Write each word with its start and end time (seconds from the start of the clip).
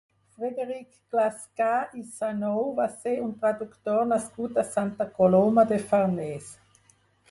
Frederic 0.37 0.95
Clascar 1.15 1.73
i 1.99 2.01
Sanou 2.15 2.73
va 2.81 2.89
ser 2.95 3.15
un 3.27 3.37
traductor 3.45 4.03
nascut 4.17 4.61
a 4.65 4.69
Santa 4.75 5.11
Coloma 5.21 5.71
de 5.75 5.83
Farners. 5.93 6.55